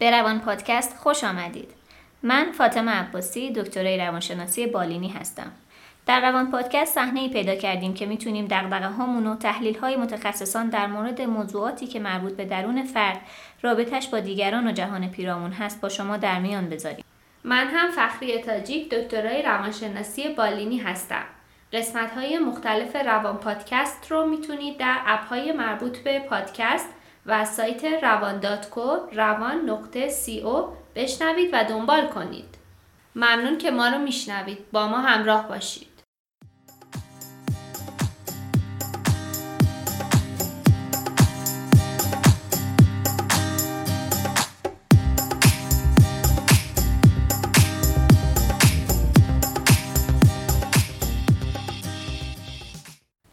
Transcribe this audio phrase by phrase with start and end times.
[0.00, 1.70] به روان پادکست خوش آمدید.
[2.22, 5.52] من فاطمه عباسی دکترای روانشناسی بالینی هستم.
[6.06, 10.68] در روان پادکست صحنه ای پیدا کردیم که می‌تونیم دغدغه هامون و تحلیل های متخصصان
[10.68, 13.20] در مورد موضوعاتی که مربوط به درون فرد،
[13.62, 17.04] رابطش با دیگران و جهان پیرامون هست با شما در میان بذاریم.
[17.44, 21.24] من هم فخری تاجیک دکترای روانشناسی بالینی هستم.
[21.72, 26.88] قسمت های مختلف روان پادکست رو می‌تونید در اپ های مربوط به پادکست
[27.26, 32.54] و سایت روان داتکو روان نقطه سی او بشنوید و دنبال کنید.
[33.14, 34.70] ممنون که ما رو میشنوید.
[34.72, 35.86] با ما همراه باشید.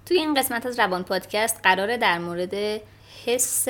[0.05, 2.81] توی این قسمت از روان پادکست قراره در مورد
[3.27, 3.67] حس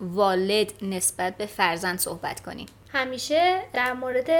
[0.00, 2.66] والد نسبت به فرزند صحبت کنیم.
[2.88, 4.30] همیشه در مورد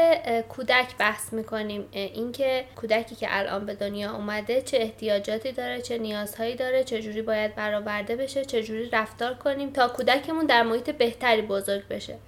[0.42, 1.88] کودک بحث می‌کنیم.
[1.92, 7.22] اینکه کودکی که الان به دنیا اومده چه احتیاجاتی داره چه نیازهایی داره چه جوری
[7.22, 12.18] باید برآورده بشه چه جوری رفتار کنیم تا کودکمون در محیط بهتری بزرگ بشه.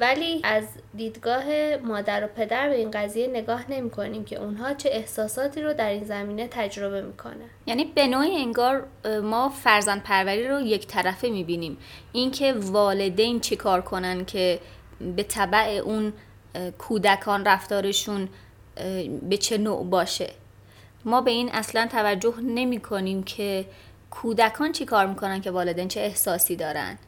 [0.00, 1.44] ولی از دیدگاه
[1.76, 5.90] مادر و پدر به این قضیه نگاه نمی کنیم که اونها چه احساساتی رو در
[5.90, 8.86] این زمینه تجربه می‌کنه یعنی به نوعی انگار
[9.22, 11.78] ما فرزند پروری رو یک طرفه می‌بینیم.
[12.12, 14.60] اینکه والدین چی کار کنن که
[15.16, 16.12] به طبع اون
[16.78, 18.28] کودکان رفتارشون
[19.22, 20.30] به چه نوع باشه.
[21.04, 23.64] ما به این اصلا توجه نمی کنیم که
[24.10, 26.98] کودکان چی کار می‌کنن که والدین چه احساسی دارن.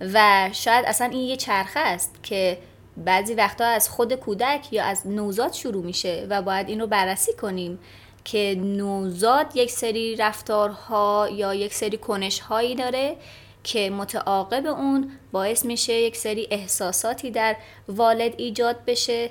[0.00, 2.58] و شاید اصلا این یه چرخه است که
[2.96, 7.32] بعضی وقتا از خود کودک یا از نوزاد شروع میشه و باید این رو بررسی
[7.32, 7.78] کنیم
[8.24, 13.16] که نوزاد یک سری رفتارها یا یک سری کنشهایی داره
[13.64, 17.56] که متعاقب اون باعث میشه یک سری احساساتی در
[17.88, 19.30] والد ایجاد بشه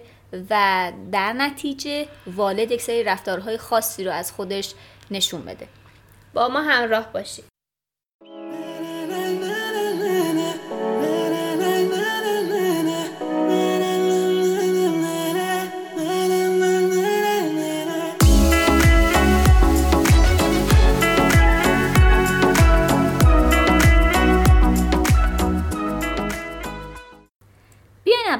[0.49, 4.73] و در نتیجه والد یک سری رفتارهای خاصی رو از خودش
[5.11, 5.67] نشون بده.
[6.33, 7.54] با ما همراه باشید.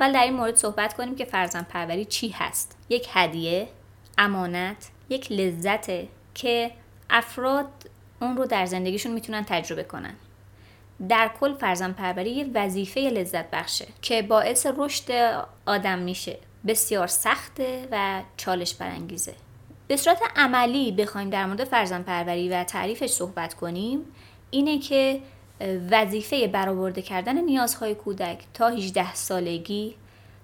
[0.06, 2.78] اول در این مورد صحبت کنیم که فرزند پروری چی هست.
[2.90, 3.68] یک هدیه
[4.18, 5.92] امانت یک لذت
[6.34, 6.72] که
[7.10, 7.68] افراد
[8.22, 10.14] اون رو در زندگیشون می‌تونن تجربه کنن.
[11.10, 15.12] در کل فرزند پروری یه وظیفه لذت بخشه که باعث رشد
[15.66, 16.38] آدم میشه.
[16.68, 19.34] بسیار سخته و چالش برانگیزه.
[19.88, 24.00] به صورت عملی بخوایم در مورد فرزند پروری و تعریفش صحبت کنیم
[24.52, 25.22] اینه که
[25.92, 29.96] وظیفه برآورده کردن نیازهای کودک تا 18 سالگی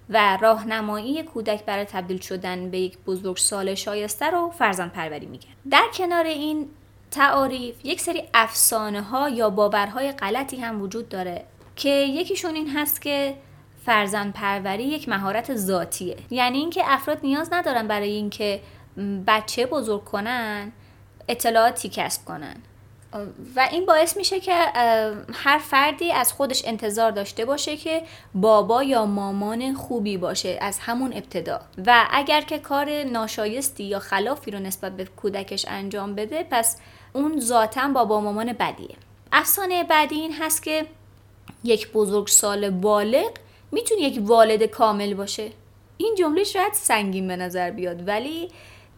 [0.10, 5.50] و راهنمایی کودک برای تبدیل شدن به یک بزرگ سال شایسته رو فرزند پروری میگن
[5.72, 6.70] در کنار این
[7.12, 11.46] تعاریف یک سری افسانه ها یا باورهای غلطی هم وجود داره
[11.76, 13.36] که یکیشون این هست که
[13.86, 16.18] فرزند پروری یک مهارت ذاتیه.
[16.30, 18.62] یعنی اینکه افراد نیاز ندارن برای اینکه
[19.28, 20.72] بچه بزرگ کنن
[21.28, 22.56] اطلاعاتی کسب کنن.
[23.56, 24.54] و این باعث میشه که
[25.34, 28.04] هر فردی از خودش انتظار داشته باشه که
[28.36, 31.60] بابا یا مامان خوبی باشه از همون ابتدا.
[31.88, 36.78] و اگر که کار ناشایستی یا خلافی رو نسبت به کودکش انجام بده پس
[37.14, 38.96] اون ذاتا بابا مامان بدیه.
[39.32, 40.86] افسانه بعدی این هست که
[41.64, 43.32] یک بزرگ سال بالغ
[43.72, 45.50] می‌تونه یک والد کامل باشه.
[45.98, 48.50] این جمله شاید سنگین به نظر بیاد ولی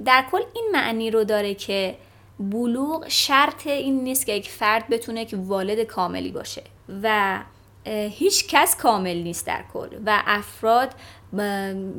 [0.05, 1.95] در کل این معنی رو داره که
[2.39, 6.63] بلوغ شرط این نیست که یک فرد بتونه که والد کاملی باشه
[7.03, 7.39] و
[8.09, 10.93] هیچ کس کامل نیست در کل و افراد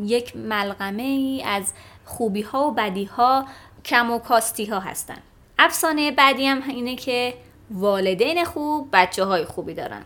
[0.02, 1.72] یک ملغمه ای از
[2.04, 3.44] خوبی ها و بدی ها
[3.84, 5.18] کم و کاستی ها هستن.
[5.58, 7.34] افسانه بعدی هم اینه که
[7.70, 10.02] والدین خوب بچه های خوبی دارن.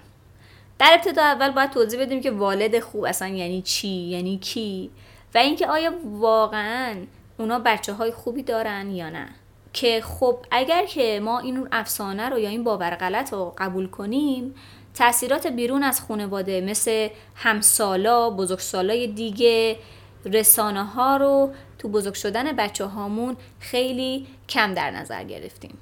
[0.79, 4.91] در ابتدا اول باید توضیح بدیم که والد خوب اصلا یعنی چی یعنی کی؟
[5.35, 6.97] و اینکه آیا واقعا
[7.39, 9.29] اونا بچه های خوبی دارن یا نه.
[9.73, 14.55] که خب اگر که ما این افسانه رو یا این باور غلط رو قبول کنیم
[14.95, 19.77] تاثیرات بیرون از خانواده مثل همسالا بزرگسالای دیگه
[20.25, 25.79] رسانه ها رو تو بزرگ شدن بچه هامون خیلی کم در نظر گرفتیم.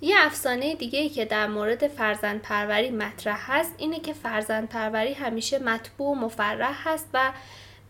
[0.00, 5.12] یه افسانه دیگه ای که در مورد فرزند پروری مطرح هست اینه که فرزند پروری
[5.12, 7.32] همیشه مطبوع و مفرح هست و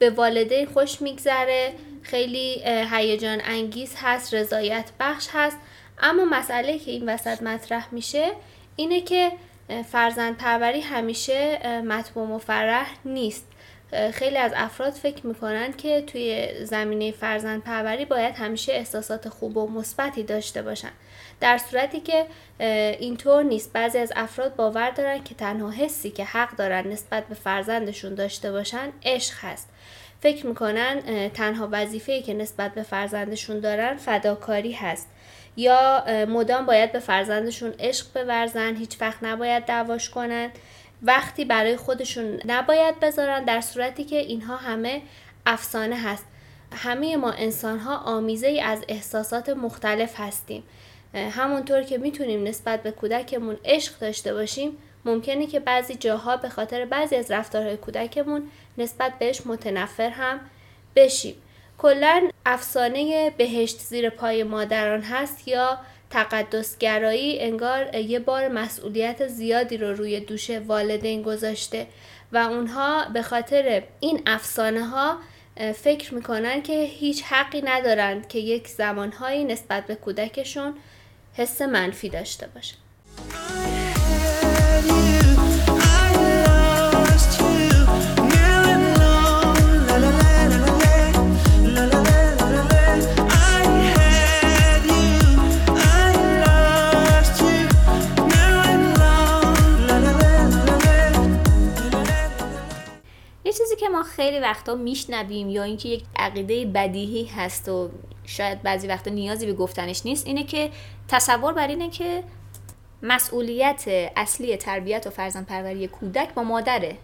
[0.02, 1.72] به والدین خوش میگذره.
[2.02, 5.56] خیلی هیجان انگیز هست رضایت بخش هست.
[5.98, 8.32] اما مسئله که این وسط مطرح میشه
[8.76, 9.32] اینه که
[9.92, 13.46] فرزند پروری همیشه مطبوع مفرح نیست.
[14.12, 19.68] خیلی از افراد فکر می‌کنن که توی زمینه فرزند پروری باید همیشه احساسات خوب و
[19.68, 20.92] مثبتی داشته باشن.
[21.40, 22.26] در صورتی که
[22.98, 23.72] اینطور نیست.
[23.72, 28.52] بعضی از افراد باور دارن که تنها حسی که حق دارن نسبت به فرزندشون داشته
[28.52, 29.68] باشن عشق هست.
[30.22, 35.08] فکر می‌کنن تنها وظیفه‌ای که نسبت به فرزندشون دارن فداکاری هست.
[35.56, 40.50] یا مدام باید به فرزندشون عشق بورزن هیچ وقت نباید دعواش کنن.
[41.02, 45.02] وقتی برای خودشون نباید بذارن در صورتی که اینها همه
[45.46, 46.26] افسانه هست.
[46.72, 50.62] همه ما انسان ها آمیزه ای از احساسات مختلف هستیم.
[51.14, 56.84] همونطور که می‌تونیم نسبت به کودکمون عشق داشته باشیم ممکنه که بعضی جاها به خاطر
[56.84, 60.40] بعضی از رفتارهای کودکمون نسبت بهش متنفر هم
[60.96, 61.34] بشیم.
[61.78, 65.78] کلا افسانه بهشت زیر پای مادران هست یا
[66.10, 71.86] تقدسگرایی انگار یه بار مسئولیت زیادی رو روی دوش والدین گذاشته
[72.32, 75.18] و اونها به خاطر این افسانه ها
[75.74, 80.74] فکر می‌کنن که هیچ حقی ندارند که یک زمانهایی نسبت به کودکشون
[81.34, 82.74] حس منفی داشته باشه.
[103.82, 107.90] که ما خیلی وقتا میشنویم یا اینکه یک عقیده بدیهی هست و
[108.24, 110.70] شاید بعضی وقتا نیازی به گفتنش نیست اینه که
[111.08, 112.24] تصور بر اینه که
[113.02, 113.84] مسئولیت
[114.16, 116.96] اصلی تربیت و فرزند پروری کودک با مادره.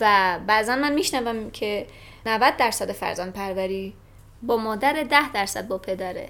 [0.00, 1.86] و بعضا من میشنوم که
[2.26, 3.94] 90 درصد فرزند پروری
[4.42, 6.28] با مادر 10 درصد با پدره.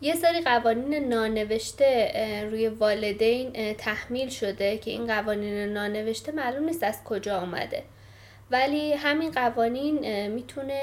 [0.00, 7.04] یه سری قوانین نانوشته روی والدین تحمیل شده که این قوانین نانوشته معلوم نیست از
[7.04, 7.82] کجا آمده
[8.50, 10.80] ولی همین قوانین می‌تونه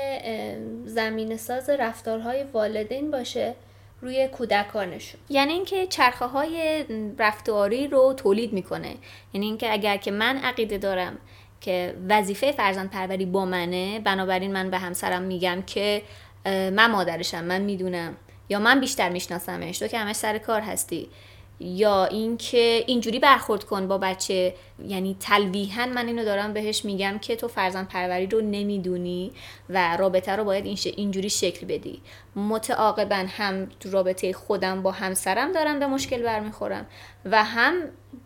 [0.85, 3.53] زمین ساز رفتارهای والدین باشه
[4.01, 5.19] روی کودکانشون.
[5.29, 6.85] یعنی اینکه چرخه های
[7.19, 8.95] رفتاری رو تولید می‌کنه.
[9.33, 11.17] یعنی اینکه اگر که من عقیده دارم
[11.61, 16.01] که وظیفه فرزند پروری با منه بنابراین من به همسرم میگم که
[16.45, 18.17] من مادرشم من می‌دونم
[18.49, 21.09] یا من بیشتر میشناسمش تو که همش سر کار هستی.
[21.59, 24.53] یا اینکه اینجوری برخورد کن با بچه.
[24.87, 29.31] یعنی تلویحا من اینو دارم بهش میگم که تو فرزند پروری رو نمی‌دونی
[29.69, 32.01] و رابطه رو باید این اینجوری شکل بدی.
[32.35, 36.85] متعاقبا هم تو رابطه خودم با همسرم دارم به مشکل برمیخورم
[37.25, 37.73] و هم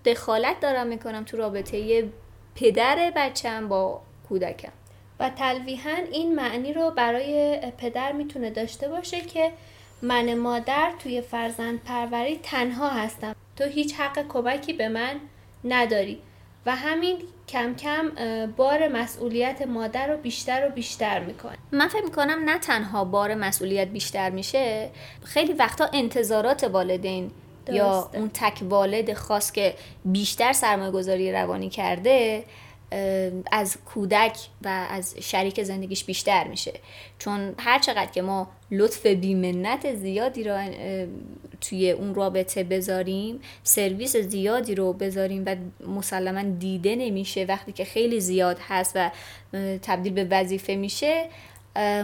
[0.06, 2.10] دخالت دارم می‌کنم تو رابطه
[2.56, 4.72] پدر بچم با کودکم.
[5.20, 9.52] و تلویحا این معنی رو برای پدر می‌تونه داشته باشه که
[10.02, 13.36] من مادر توی فرزند پروری تنها هستم.
[13.56, 15.16] تو هیچ حق کمکی به من
[15.64, 16.22] نداری
[16.66, 17.18] و همین
[17.48, 18.12] کم کم
[18.58, 21.58] بار مسئولیت مادر رو بیشتر و بیشتر می‌کنه.
[21.72, 24.90] من فکر می‌کنم نه تنها بار مسئولیت بیشتر میشه
[25.24, 27.32] خیلی وقتا انتظارات والدین
[27.72, 29.74] یا اون تک والد خاص که
[30.06, 32.44] بیشتر سرمایه گذاری روانی کرده
[33.52, 36.74] از کودک و از شریک زندگیش بیشتر میشه.
[37.20, 40.60] چون هر چقدر که ما لطف بیمنت زیادی رو
[41.62, 45.56] توی اون رابطه بذاریم سرویس زیادی رو بذاریم و
[45.88, 49.12] مسلما دیده نمیشه وقتی که خیلی زیاد هست و
[49.82, 51.26] تبدیل به وظیفه میشه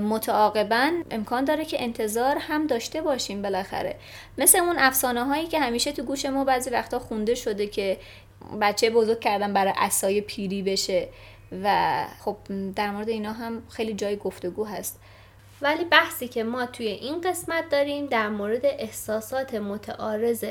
[0.01, 3.95] متعاقبا امکان داره که انتظار هم داشته باشیم بالاخره.
[4.37, 7.97] مثل اون افسانه هایی که همیشه تو گوش ما بعضی وقتا خونده شده که
[8.61, 11.07] بچه بزرگ کردن برای اسای پیری بشه
[11.63, 12.37] و خب
[12.75, 14.99] در مورد اینا هم خیلی جای گفتگو هست.
[15.61, 20.45] ولی بحثی که ما توی این قسمت داریم در مورد احساسات متعارض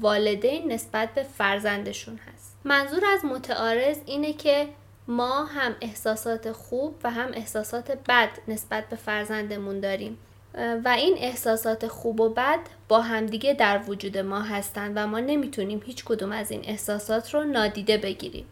[0.00, 2.56] والدین نسبت به فرزندشون هست.
[2.64, 4.68] منظور از متعارض اینه که
[5.08, 10.18] ما هم احساسات خوب و هم احساسات بد نسبت به فرزندمون داریم.
[10.54, 15.82] و این احساسات خوب و بد با همدیگه در وجود ما هستند و ما نمی‌تونیم
[15.84, 18.46] هیچ کدوم از این احساسات رو نادیده بگیریم.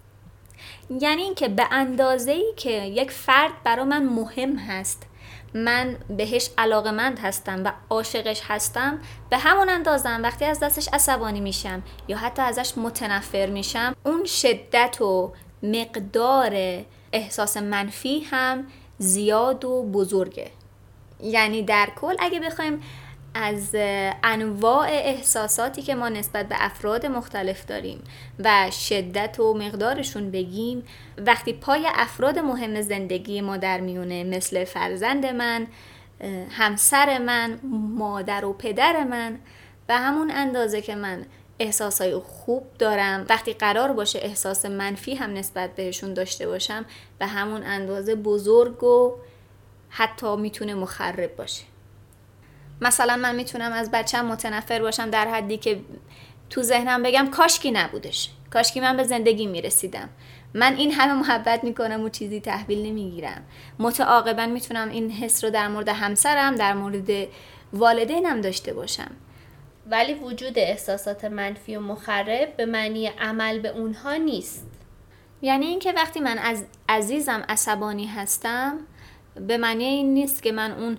[1.01, 5.03] یعنی اینکه به اندازه ای که یک فرد برا من مهم هست
[5.55, 8.99] من بهش علاقمند هستم و عاشقش هستم
[9.31, 15.01] به همون اندازم وقتی از دستش عصبانی میشم یا حتی ازش متنفر میشم اون شدت
[15.01, 18.67] و مقدار احساس منفی هم
[18.99, 20.51] زیاد و بزرگه.
[21.23, 22.81] یعنی در کل اگه بخوایم
[23.35, 23.71] از
[24.23, 28.03] انواع احساساتی که ما نسبت به افراد مختلف داریم
[28.39, 30.85] و شدت و مقدارشون بگیم
[31.19, 35.67] وقتی پای افراد مهم زندگی ما در میونه مثل فرزند من
[36.51, 37.61] همسر من
[37.99, 39.39] مادر و پدر من
[39.87, 41.27] به همون اندازه که من
[41.59, 46.85] احساسای خوب دارم وقتی قرار باشه احساس منفی هم نسبت بهشون داشته باشم
[47.19, 49.17] به همون اندازه بزرگ و
[49.91, 51.65] حتی می‌تونه مخرب باشه.
[52.81, 55.81] مثلا من می‌تونم از بچم متنفر باشم در حدی که
[56.51, 58.31] تو ذهنم بگم کاشکی نبودش.
[58.53, 60.09] کاشکی من به زندگی می‌رسیدم.
[60.55, 63.43] من این همه محبت می‌کنم و چیزی تحویل نمی‌گیرم.
[63.79, 67.29] متعاقبا می‌تونم این حس رو در مورد همسرم در مورد
[67.73, 69.11] والدینم داشته باشم.
[69.91, 74.67] ولی وجود احساسات منفی و مخرب به معنی عمل به اونها نیست.
[75.43, 78.79] یعنی اینکه وقتی من از عزیزم عصبانی هستم
[79.47, 80.99] به معنی این نیست که من اون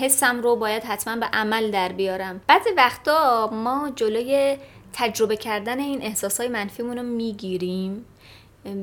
[0.00, 2.40] حسم رو باید حتما به عمل در بیارم.
[2.46, 4.56] بعضی وقتا ما جلوی
[4.92, 8.04] تجربه کردن این احساسای منفیمون رو می‌گیریم.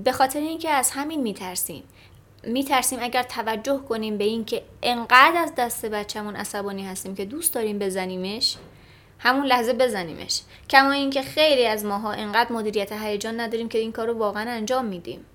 [0.03, 1.83] به خاطر اینکه از همین میترسیم.
[2.43, 7.79] میترسیم اگر توجه کنیم به اینکه انقدر از دست بچهمون عصبانی هستیم که دوست داریم
[7.79, 8.57] بزنیمش
[9.19, 10.41] همون لحظه بزنیمش.
[10.69, 14.85] کما اینکه خیلی از ماها انقدر مدیریت هیجان نداریم که این کار رو واقعا انجام
[14.85, 15.25] میدیم.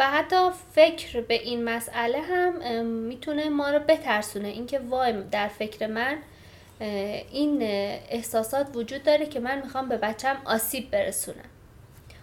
[0.00, 4.48] و حتی فکر به این مسئله هم می‌تونه ما رو بترسونه.
[4.48, 6.18] اینکه وای در فکر من
[7.30, 7.62] این
[8.08, 11.44] احساسات وجود داره که من می‌خوام به بچم آسیب برسونم.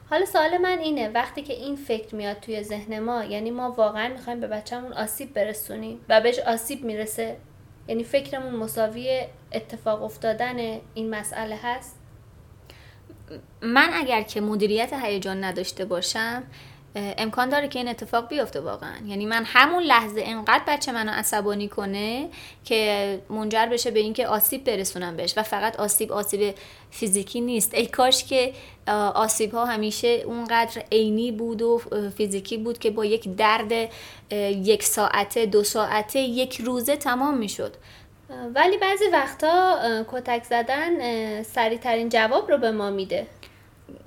[0.09, 4.07] حالا سوال من اینه وقتی که این فکر میاد توی ذهن ما یعنی ما واقعا
[4.07, 7.37] می‌خوایم به بچهمون آسیب برسونیم و بهش آسیب می‌رسه
[7.87, 9.21] یعنی فکرمون مساوی
[9.53, 11.99] اتفاق افتادن این مسئله هست؟
[13.61, 16.43] من اگر که مدیریت هیجان نداشته باشم
[16.95, 18.95] امکان داره که این اتفاق بیفته واقعا.
[19.05, 22.29] یعنی من همون لحظه انقدر بچه منو عصبانی کنه
[22.65, 25.33] که منجر بشه به اینکه آسیب برسونم بهش.
[25.37, 26.55] و فقط آسیب آسیب
[26.91, 27.73] فیزیکی نیست.
[27.73, 28.53] ای کاش که
[29.15, 31.81] آسیب ها همیشه اونقدر عینی بود و
[32.17, 33.89] فیزیکی بود که با یک درد
[34.31, 37.75] یک ساعته دو ساعته یک روزه تمام می‌شد.
[38.55, 39.79] ولی بعضی وقتا
[40.11, 43.27] کتک زدن سریعترین جواب رو به ما میده.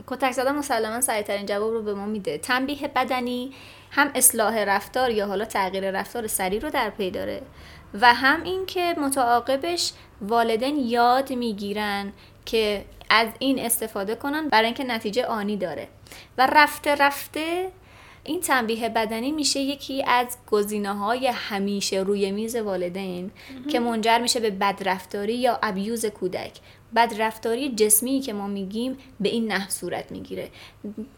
[0.07, 2.39] کتک زدن مسلما سریعترین جواب رو به ما میده.
[2.39, 3.53] تنبیه بدنی
[3.91, 7.43] هم اصلاح رفتار یا حالا تغییر رفتار سریع رو در پی داره
[7.95, 12.13] و هم اینکه متعاقبش والدین یاد می‌گیرن
[12.45, 15.89] که از این استفاده کنن برای اینکه نتیجه آنی داره.
[16.39, 17.71] و رفته رفته
[18.25, 23.31] این تنبیه بدنی میشه یکی از گزینه های همیشه روی میز والدین
[23.69, 26.53] که منجر میشه به بدرفتاری یا ابیوز کودک.
[26.97, 30.49] بدرفتاری جسمی که ما میگیم به این نحو صورت می‌گیره.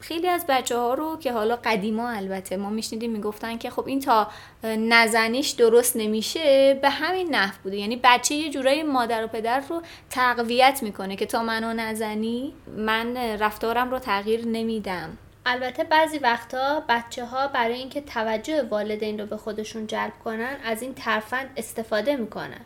[0.01, 4.01] خیلی از بچه ها رو که حالا قدیما البته ما میشنیدیم می‌گفتن که خب این
[4.01, 4.29] تا
[4.65, 7.77] نزنیش درست نمیشه به همین نحو بوده.
[7.77, 13.17] یعنی بچه یه جورایی مادر و پدر رو تقویت می‌کنه که تا منو نزنی من
[13.17, 15.19] رفتارم رو تغییر نمیدم.
[15.47, 20.83] البته بعضی وقتا بچه ها برای اینکه توجه والدین رو به خودشون جلب کنن از
[20.83, 22.61] این ترفند استفاده می‌کنن.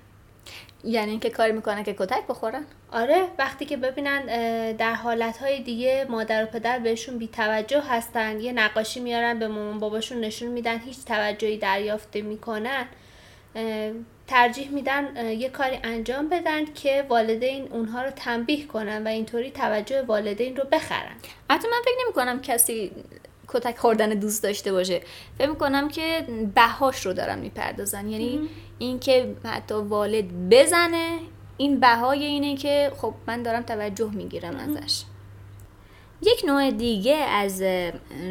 [0.84, 2.64] یعنی اینکه کار می‌کنن که کتک بخورن؟
[2.96, 4.22] آره وقتی که ببینن
[4.72, 9.78] در حالتهای دیگه مادر و پدر بهشون بی توجه هستن یه نقاشی میارن به مامان
[9.78, 12.86] باباشون نشون میدن هیچ توجهی دریافته می‌کنن
[14.26, 20.02] ترجیح میدن یه کاری انجام بدن که والدین اونها رو تنبیه کنن و اینطوری توجه
[20.02, 21.16] والدین رو بخرن.
[21.50, 22.90] حتی من فکر نمی کنم کسی
[23.48, 25.00] کتک خوردن دوست داشته باشه.
[25.38, 28.08] فکر می‌کنم که بهاش رو دارن می‌پردازن.
[28.08, 28.48] یعنی
[28.78, 31.18] اینکه حتی والد بزنه
[31.56, 35.02] این بهای اینه که خب من دارم توجه می‌گیرم ازش.
[36.22, 37.62] یک نوع دیگه از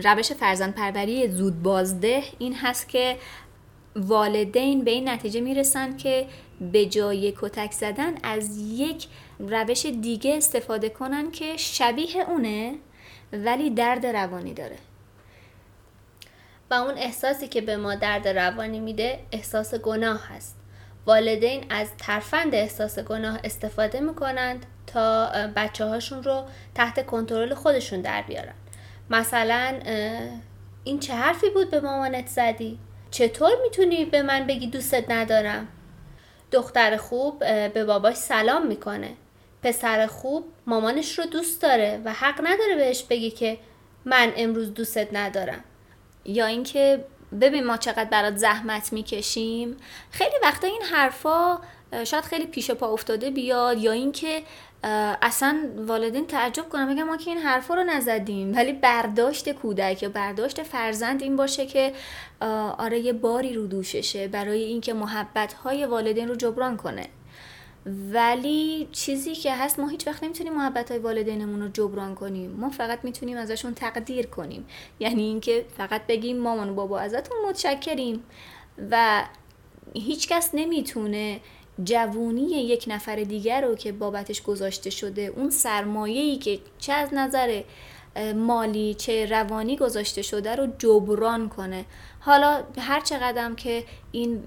[0.03, 3.17] روش فرزند پروری زود بازده این هست که
[3.95, 6.27] والدین به این نتیجه می‌رسن که
[6.71, 9.07] به جای کتک زدن از یک
[9.39, 12.75] روش دیگه استفاده کنن که شبیه اونه
[13.33, 14.77] ولی درد روانی داره.
[16.71, 20.54] و اون احساسی که به ما درد روانی میده احساس گناه هست.
[21.05, 26.43] والدین از ترفند احساس گناه استفاده می‌کنند تا بچه هاشون رو
[26.75, 28.53] تحت کنترل خودشون در بیارن
[29.09, 29.79] مثلا
[30.83, 32.79] این چه حرفی بود به مامانت زدی؟
[33.11, 35.67] چطور می‌تونی به من بگی دوستت ندارم؟
[36.51, 39.09] دختر خوب به باباش سلام می‌کنه
[39.63, 43.57] پسر خوب مامانش رو دوست داره و حق نداره بهش بگی که
[44.05, 45.63] من امروز دوستت ندارم
[46.25, 47.05] یا اینکه
[47.41, 49.77] ببین ما چقدر برات زحمت می‌کشیم.
[50.11, 51.59] خیلی وقتا این حرفا
[52.03, 54.43] شاید خیلی پیش پا افتاده بیاد یا اینکه
[55.21, 58.55] اصلا والدین تعجب کنن بگن ما که این حرفا رو نزدیم.
[58.55, 61.93] ولی برداشت کودک یا برداشت فرزند این باشه که
[62.77, 67.07] آره یه باری رو دوششه برای اینکه محبت های والدین رو جبران کنه.
[67.85, 72.51] ولی چیزی که هست ما هیچ وقت نمی‌تونیم محبت های والدینمون رو جبران کنیم.
[72.51, 74.65] ما فقط می‌تونیم ازشون تقدیر کنیم.
[74.99, 78.23] یعنی اینکه فقط بگیم مامان و بابا ازتون متشکریم.
[78.91, 79.23] و
[79.93, 81.39] هیچ کس نمی‌تونه
[81.83, 87.61] جوونی یک نفر دیگر رو که بابتش گذاشته شده اون سرمایه‌ای که چه از نظر
[88.35, 91.85] مالی چه روانی گذاشته شده رو جبران کنه.
[92.19, 94.43] حالا هر چقدر که این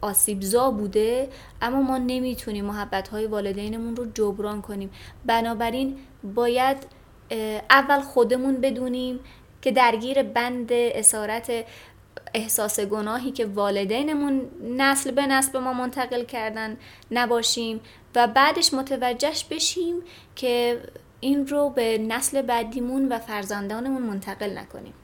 [0.00, 1.28] آسیبزا بوده
[1.62, 4.90] اما ما نمی‌تونیم محبت های والدینمون رو جبران کنیم.
[5.26, 5.98] بنابراین
[6.34, 6.76] باید
[7.70, 9.20] اول خودمون بدونیم
[9.62, 11.52] که درگیر بند اسارت
[12.34, 14.40] احساس گناهی که والدینمون
[14.76, 16.76] نسل به نسل به ما منتقل کردن
[17.10, 17.80] نباشیم
[18.14, 19.94] و بعدش متوجهش بشیم
[20.36, 20.80] که
[21.20, 24.94] این رو به نسل بعدیمون و فرزندانمون منتقل نکنیم.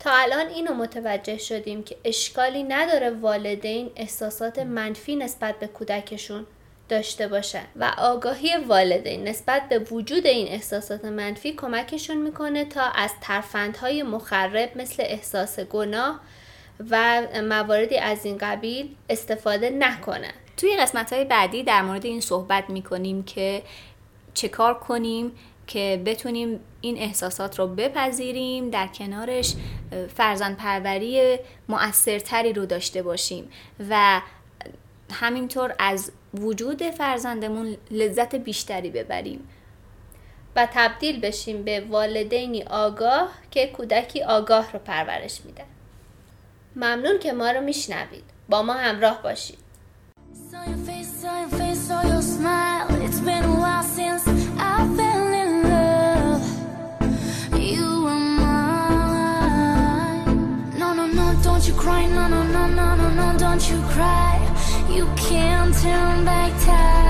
[0.00, 6.46] تا الان اینو متوجه شدیم که اشکالی نداره والدین احساسات منفی نسبت به کودکشون
[6.88, 13.10] داشته باشن و آگاهی والدین نسبت به وجود این احساسات منفی کمکشون می‌کنه تا از
[13.20, 16.20] ترفندهای مخرب مثل احساس گناه
[16.90, 20.32] و مواردی از این قبیل استفاده نکنن.
[20.56, 23.62] توی قسمت های بعدی در مورد این صحبت می‌کنیم که
[24.34, 25.32] چه کار کنیم
[25.66, 29.54] که بتونیم این احساسات رو بپذیریم در کنارش
[30.16, 31.38] فرزند پروری
[31.68, 33.50] مؤثرتری رو داشته باشیم
[33.90, 34.20] و
[35.12, 39.48] همینطور از وجود فرزندمون لذت بیشتری ببریم
[40.56, 45.64] و تبدیل بشیم به والدینی آگاه که کودکی آگاه رو پرورش میده.
[46.76, 48.24] ممنون که ما رو میشنوید.
[48.48, 49.58] با ما همراه باشید.
[61.84, 64.34] cry, no, no, no, no, no, no, don't you cry.
[64.90, 67.03] You can't turn back time.